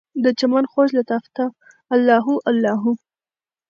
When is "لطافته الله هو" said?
0.99-2.35